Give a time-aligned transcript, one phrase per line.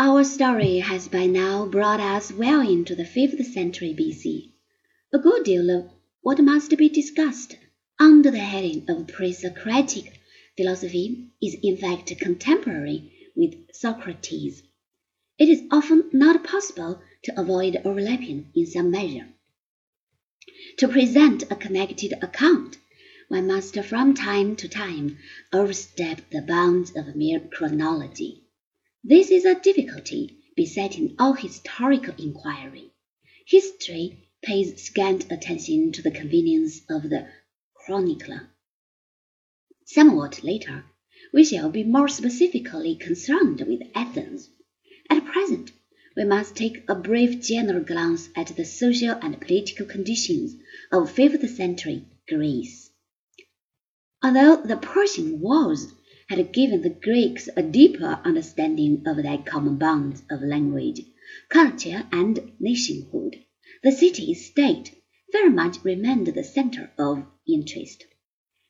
[0.00, 4.52] Our story has by now brought us well into the fifth century BC.
[5.12, 5.90] A good deal of
[6.20, 7.56] what must be discussed
[7.98, 10.20] under the heading of pre-Socratic
[10.56, 14.62] philosophy is in fact contemporary with Socrates.
[15.36, 19.26] It is often not possible to avoid overlapping in some measure.
[20.76, 22.78] To present a connected account,
[23.26, 25.18] one must from time to time
[25.52, 28.44] overstep the bounds of mere chronology.
[29.04, 32.90] This is a difficulty besetting all historical inquiry.
[33.46, 37.28] History pays scant attention to the convenience of the
[37.74, 38.50] chronicler.
[39.84, 40.84] Somewhat later,
[41.32, 44.50] we shall be more specifically concerned with Athens.
[45.08, 45.70] At present,
[46.16, 50.56] we must take a brief general glance at the social and political conditions
[50.90, 52.90] of fifth century Greece.
[54.22, 55.94] Although the Persian Wars
[56.28, 61.00] had given the Greeks a deeper understanding of their common bonds of language,
[61.48, 63.36] culture, and nationhood.
[63.82, 64.94] The city-state
[65.32, 68.04] very much remained the center of interest.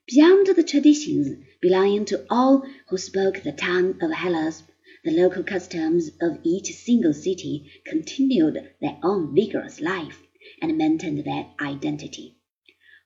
[0.06, 4.62] Beyond the traditions belonging to all who spoke the tongue of Hellas,
[5.04, 10.22] the local customs of each single city continued their own vigorous life
[10.62, 12.36] and maintained their identity.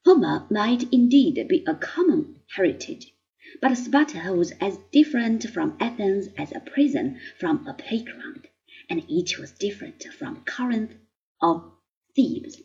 [0.04, 3.11] Homer might indeed be a common heritage,
[3.60, 8.48] but Sparta was as different from Athens as a prison from a playground,
[8.88, 10.94] and each was different from Corinth
[11.40, 11.72] or
[12.16, 12.62] Thebes.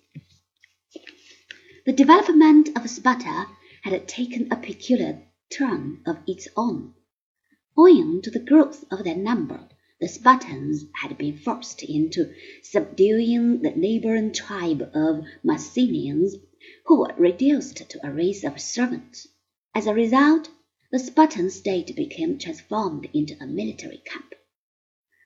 [1.85, 3.47] The development of Sparta
[3.83, 6.93] had taken a peculiar turn of its own.
[7.77, 9.67] Owing to the growth of their number,
[9.99, 16.35] the Spartans had been forced into subduing the neighboring tribe of Messenians,
[16.85, 19.27] who were reduced to a race of servants.
[19.73, 20.49] As a result,
[20.89, 24.33] the Spartan state became transformed into a military camp.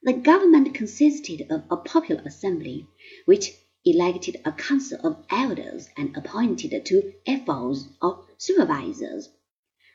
[0.01, 2.87] The government consisted of a popular assembly,
[3.25, 3.53] which
[3.85, 9.29] elected a council of elders and appointed two ephors or supervisors.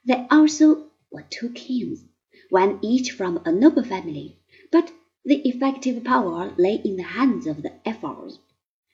[0.05, 2.05] There also were two kings,
[2.51, 4.39] one each from a noble family,
[4.71, 4.93] but
[5.25, 8.39] the effective power lay in the hands of the ephors.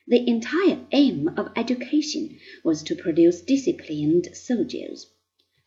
[0.06, 5.06] The entire aim of education was to produce disciplined soldiers.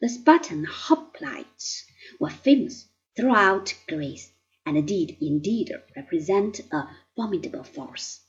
[0.01, 1.85] The Spartan hoplites
[2.19, 4.29] were famous throughout Greece,
[4.65, 8.19] and did indeed represent a formidable force.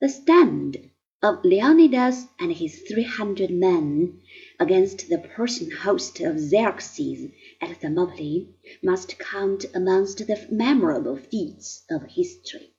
[0.00, 0.90] The stand
[1.22, 4.20] of Leonidas and his three hundred men
[4.58, 7.30] against the Persian host of Xerxes
[7.60, 8.48] at Thermopylae
[8.82, 12.74] must count amongst the memorable feats of history.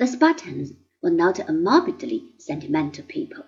[0.00, 3.44] The Spartans were not a morbidly sentimental people.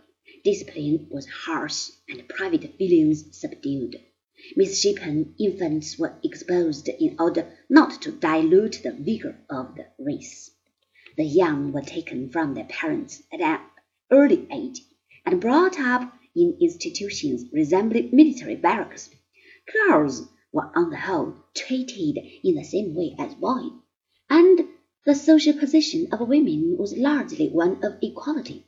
[0.51, 4.01] Discipline was harsh and private feelings subdued.
[4.57, 10.51] Misshapen infants were exposed in order not to dilute the vigor of the race.
[11.19, 13.61] The young were taken from their parents at an
[14.11, 14.81] early age
[15.27, 19.11] and brought up in institutions resembling military barracks.
[19.71, 23.73] Girls were on the whole treated in the same way as boys,
[24.31, 24.67] and
[25.05, 28.65] the social position of women was largely one of equality.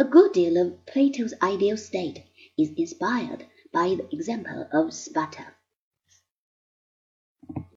[0.00, 2.22] A good deal of Plato's ideal state
[2.56, 5.46] is inspired by the example of Sparta.